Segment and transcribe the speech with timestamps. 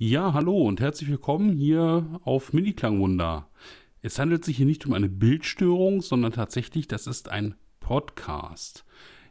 [0.00, 3.48] Ja, hallo und herzlich willkommen hier auf Mini-Klangwunder.
[4.00, 8.84] Es handelt sich hier nicht um eine Bildstörung, sondern tatsächlich, das ist ein Podcast.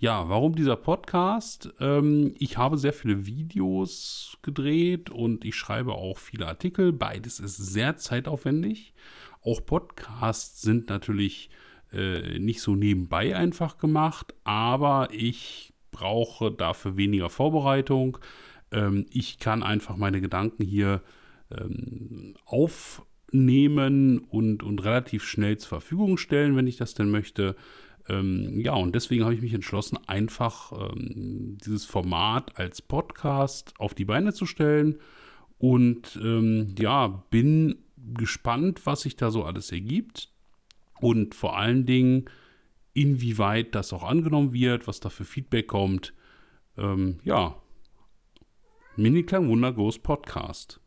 [0.00, 1.72] Ja, warum dieser Podcast?
[1.80, 6.92] Ähm, ich habe sehr viele Videos gedreht und ich schreibe auch viele Artikel.
[6.92, 8.92] Beides ist sehr zeitaufwendig.
[9.42, 11.48] Auch Podcasts sind natürlich
[11.90, 18.18] äh, nicht so nebenbei einfach gemacht, aber ich brauche dafür weniger Vorbereitung.
[18.72, 21.02] Ähm, ich kann einfach meine Gedanken hier
[21.50, 27.56] ähm, aufnehmen und, und relativ schnell zur Verfügung stellen, wenn ich das denn möchte.
[28.08, 33.94] Ähm, ja, und deswegen habe ich mich entschlossen, einfach ähm, dieses Format als Podcast auf
[33.94, 34.98] die Beine zu stellen.
[35.58, 37.76] Und ähm, ja, bin
[38.14, 40.30] gespannt, was sich da so alles ergibt.
[41.00, 42.26] Und vor allen Dingen,
[42.92, 46.12] inwieweit das auch angenommen wird, was da für Feedback kommt.
[46.76, 47.56] Ähm, ja,
[48.96, 50.80] Mini-Klang Wunder Ghost Podcast.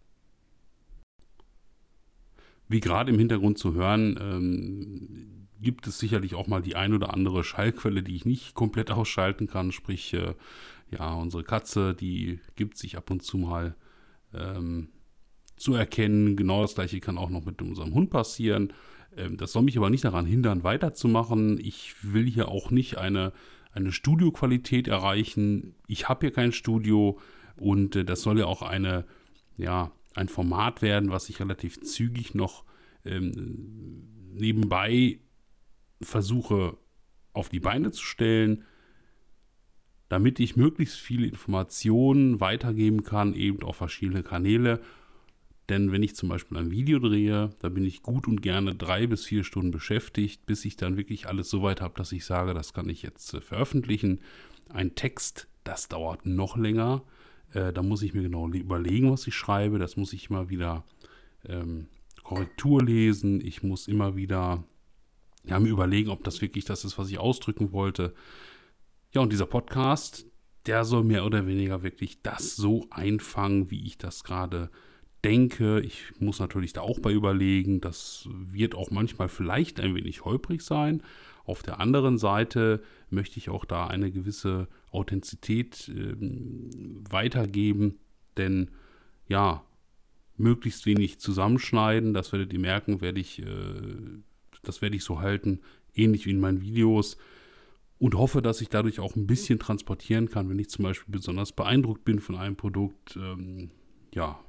[2.68, 7.14] Wie gerade im Hintergrund zu hören, ähm, gibt es sicherlich auch mal die ein oder
[7.14, 9.72] andere Schallquelle, die ich nicht komplett ausschalten kann.
[9.72, 10.36] Sprich, äh,
[10.92, 13.76] ja, unsere Katze, die gibt sich ab und zu mal
[14.34, 14.90] ähm,
[15.56, 16.36] zu erkennen.
[16.36, 18.74] Genau das gleiche kann auch noch mit unserem Hund passieren.
[19.16, 21.58] Ähm, das soll mich aber nicht daran hindern, weiterzumachen.
[21.60, 23.32] Ich will hier auch nicht eine,
[23.72, 25.76] eine Studioqualität erreichen.
[25.88, 27.18] Ich habe hier kein Studio.
[27.64, 29.06] Und äh, das soll ja auch eine,
[29.56, 32.66] ja, ein Format werden, was ich relativ zügig noch
[33.06, 35.20] ähm, nebenbei
[36.02, 36.78] versuche
[37.32, 38.66] auf die Beine zu stellen,
[40.10, 44.82] damit ich möglichst viele Informationen weitergeben kann, eben auf verschiedene Kanäle.
[45.70, 49.08] Denn wenn ich zum Beispiel ein Video drehe, da bin ich gut und gerne drei
[49.08, 52.54] bis vier Stunden beschäftigt, bis ich dann wirklich alles so weit habe, dass ich sage,
[52.54, 54.20] das kann ich jetzt äh, veröffentlichen.
[54.68, 57.04] Ein Text, das dauert noch länger.
[57.54, 59.80] Äh, da muss ich mir genau überlegen, was ich schreibe.
[59.80, 60.84] Das muss ich immer wieder
[61.46, 61.88] ähm,
[62.24, 63.42] Korrektur lesen.
[63.46, 64.64] Ich muss immer wieder
[65.46, 68.14] ja, mir überlegen, ob das wirklich das ist, was ich ausdrücken wollte.
[69.14, 70.26] Ja, und dieser Podcast,
[70.66, 74.70] der soll mehr oder weniger wirklich das so einfangen, wie ich das gerade
[75.24, 75.82] denke.
[75.82, 77.82] Ich muss natürlich da auch bei überlegen.
[77.82, 81.04] Das wird auch manchmal vielleicht ein wenig holprig sein.
[81.46, 86.16] Auf der anderen Seite möchte ich auch da eine gewisse Authentizität äh,
[87.10, 88.00] weitergeben,
[88.38, 88.72] denn
[89.28, 89.64] ja,
[90.38, 93.46] möglichst wenig zusammenschneiden, das werdet ihr merken, werde ich, äh,
[94.64, 95.60] das werde ich so halten,
[95.96, 97.18] ähnlich wie in meinen Videos
[98.00, 101.52] und hoffe, dass ich dadurch auch ein bisschen transportieren kann, wenn ich zum Beispiel besonders
[101.52, 103.16] beeindruckt bin von einem Produkt.
[103.16, 103.72] Ähm,
[104.14, 104.40] ja.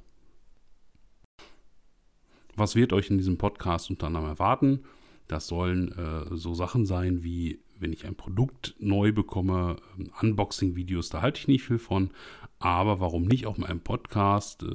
[2.55, 4.83] Was wird euch in diesem Podcast unter anderem erwarten?
[5.27, 11.09] Das sollen äh, so Sachen sein wie, wenn ich ein Produkt neu bekomme, ähm, Unboxing-Videos,
[11.09, 12.11] da halte ich nicht viel von.
[12.59, 14.67] Aber warum nicht auch in einem Podcast äh,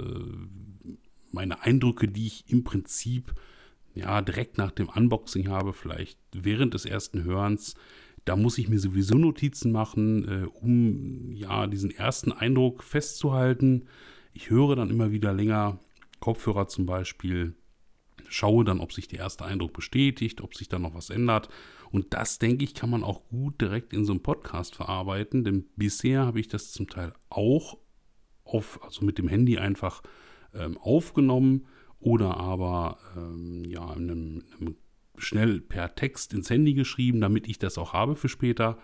[1.32, 3.34] meine Eindrücke, die ich im Prinzip
[3.94, 7.74] ja direkt nach dem Unboxing habe, vielleicht während des ersten Hörens,
[8.24, 13.86] da muss ich mir sowieso Notizen machen, äh, um ja diesen ersten Eindruck festzuhalten.
[14.32, 15.78] Ich höre dann immer wieder länger
[16.20, 17.54] Kopfhörer zum Beispiel
[18.30, 21.48] schaue dann, ob sich der erste Eindruck bestätigt, ob sich da noch was ändert.
[21.90, 25.66] Und das, denke ich, kann man auch gut direkt in so einem Podcast verarbeiten, denn
[25.76, 27.78] bisher habe ich das zum Teil auch
[28.44, 30.02] auf, also mit dem Handy einfach
[30.54, 31.66] ähm, aufgenommen
[31.98, 34.76] oder aber ähm, ja, in einem, in einem
[35.18, 38.78] schnell per Text ins Handy geschrieben, damit ich das auch habe für später.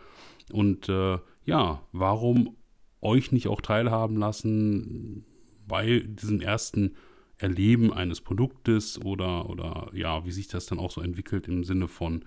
[0.53, 2.57] Und äh, ja, warum
[3.01, 5.25] euch nicht auch teilhaben lassen
[5.67, 6.97] bei diesem ersten
[7.39, 11.89] Erleben eines Produktes oder, oder ja, wie sich das dann auch so entwickelt im Sinne
[11.89, 12.25] von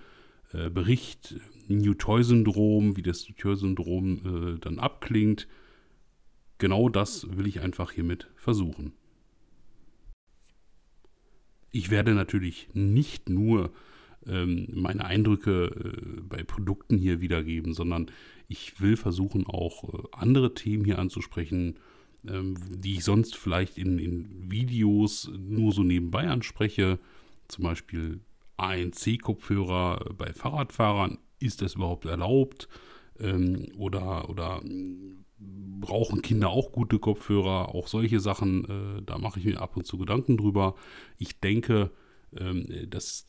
[0.54, 1.36] äh, Bericht,
[1.68, 5.48] New Toy-Syndrom, wie das New Toy-Syndrom äh, dann abklingt.
[6.58, 8.94] Genau das will ich einfach hiermit versuchen.
[11.72, 13.72] Ich werde natürlich nicht nur
[14.28, 18.12] ähm, meine Eindrücke äh, bei Produkten hier wiedergeben, sondern
[18.48, 21.80] ich will versuchen auch äh, andere Themen hier anzusprechen,
[22.28, 27.00] ähm, die ich sonst vielleicht in, in Videos nur so nebenbei anspreche.
[27.48, 28.22] Zum Beispiel
[28.58, 31.18] ANC-Kopfhörer bei Fahrradfahrern.
[31.40, 32.68] Ist das überhaupt erlaubt?
[33.20, 34.62] Ähm, oder, oder
[35.40, 37.74] brauchen Kinder auch gute Kopfhörer?
[37.74, 40.76] Auch solche Sachen, äh, da mache ich mir ab und zu Gedanken drüber.
[41.18, 41.92] Ich denke,
[42.38, 43.28] ähm, das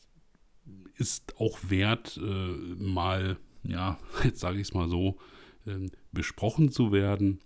[0.95, 5.17] ist auch wert, äh, mal, ja, jetzt sage ich es mal so,
[6.11, 7.39] besprochen zu werden.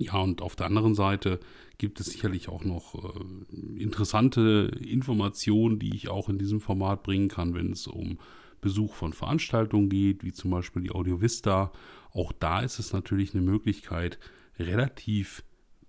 [0.00, 1.40] Ja, und auf der anderen Seite
[1.76, 7.28] gibt es sicherlich auch noch äh, interessante Informationen, die ich auch in diesem Format bringen
[7.28, 8.18] kann, wenn es um
[8.62, 11.70] Besuch von Veranstaltungen geht, wie zum Beispiel die Audio Vista.
[12.12, 14.18] Auch da ist es natürlich eine Möglichkeit,
[14.58, 15.44] relativ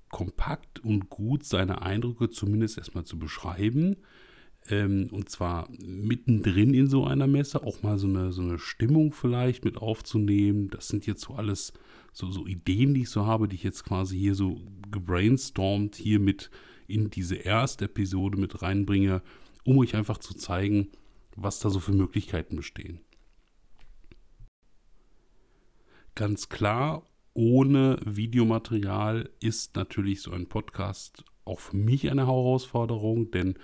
[0.10, 3.96] kompakt und gut seine Eindrücke zumindest erstmal zu beschreiben.
[4.70, 9.12] Ähm, und zwar mittendrin in so einer Messe auch mal so eine, so eine Stimmung
[9.12, 10.70] vielleicht mit aufzunehmen.
[10.70, 11.74] Das sind jetzt so alles
[12.14, 14.62] so, so Ideen, die ich so habe, die ich jetzt quasi hier so
[14.92, 16.52] gebrainstormt hier mit
[16.88, 19.22] in diese erste Episode mit reinbringe,
[19.64, 20.90] um euch einfach zu zeigen,
[21.36, 23.00] was da so für Möglichkeiten bestehen.
[26.16, 27.04] Ganz klar,
[27.34, 33.56] ohne Videomaterial ist natürlich so ein Podcast auch für mich eine Herausforderung, denn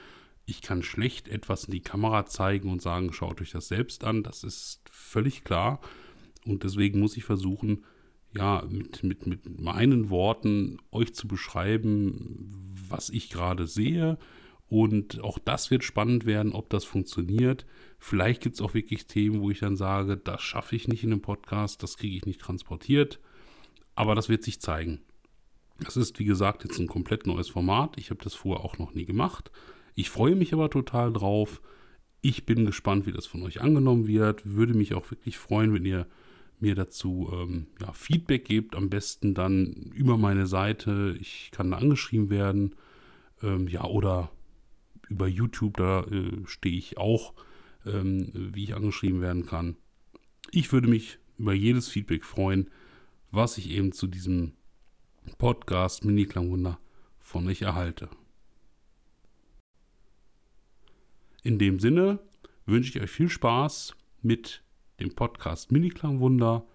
[0.48, 4.24] ich kann schlecht etwas in die Kamera zeigen und sagen, schaut euch das selbst an.
[4.24, 5.82] Das ist völlig klar.
[6.46, 7.84] Und deswegen muss ich versuchen,
[8.34, 12.50] ja, mit, mit, mit meinen Worten euch zu beschreiben,
[12.90, 14.18] was ich gerade sehe.
[14.70, 17.66] Und auch das wird spannend werden, ob das funktioniert.
[18.00, 21.12] Vielleicht gibt es auch wirklich Themen, wo ich dann sage, das schaffe ich nicht in
[21.12, 23.20] einem Podcast, das kriege ich nicht transportiert.
[23.96, 25.02] Aber das wird sich zeigen.
[25.82, 27.98] Das ist, wie gesagt, jetzt ein komplett neues Format.
[27.98, 29.52] Ich habe das vorher auch noch nie gemacht.
[29.98, 31.62] Ich freue mich aber total drauf.
[32.22, 34.46] Ich bin gespannt, wie das von euch angenommen wird.
[34.46, 36.08] Würde mich auch wirklich freuen, wenn ihr
[36.60, 38.76] mir dazu ähm, ja, Feedback gebt.
[38.76, 41.18] Am besten dann über meine Seite.
[41.20, 42.76] Ich kann da angeschrieben werden.
[43.42, 44.32] Ähm, ja, oder
[45.10, 47.34] über YouTube, da äh, stehe ich auch,
[47.86, 49.76] ähm, wie ich angeschrieben werden kann.
[50.52, 52.70] Ich würde mich über jedes Feedback freuen
[53.32, 54.54] was ich eben zu diesem
[55.38, 56.80] Podcast Mini Klangwunder
[57.20, 58.10] von euch erhalte.
[61.48, 62.20] In dem Sinne
[62.66, 64.64] wünsche ich euch viel Spaß mit
[65.00, 66.66] dem Podcast Mini Klangwunder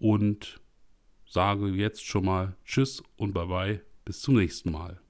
[0.00, 0.60] und
[1.24, 5.00] sage jetzt schon mal Tschüss und Bye bye, bis zum nächsten Mal.